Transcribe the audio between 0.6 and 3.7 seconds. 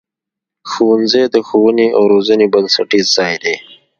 ښوونځی د ښوونې او روزنې بنسټیز ځای دی.